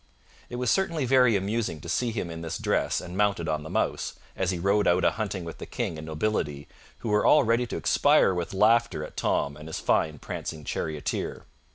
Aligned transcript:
It 0.49 0.55
was 0.55 0.71
certainly 0.71 1.05
very 1.05 1.35
amusing 1.35 1.79
to 1.81 1.87
see 1.87 2.09
him 2.09 2.31
in 2.31 2.41
this 2.41 2.57
dress 2.57 3.01
and 3.01 3.15
mounted 3.15 3.47
on 3.47 3.61
the 3.61 3.69
mouse, 3.69 4.15
as 4.35 4.49
he 4.49 4.57
rode 4.57 4.87
out 4.87 5.05
a 5.05 5.11
hunting 5.11 5.43
with 5.43 5.59
the 5.59 5.67
King 5.67 5.99
and 5.99 6.07
nobility, 6.07 6.67
who 7.01 7.09
were 7.09 7.23
all 7.23 7.43
ready 7.43 7.67
to 7.67 7.77
expire 7.77 8.33
with 8.33 8.51
laughter 8.51 9.05
at 9.05 9.15
Tom 9.15 9.55
and 9.55 9.69
his 9.69 9.79
fine 9.79 10.17
prancing 10.17 10.63
charioteer. 10.63 11.45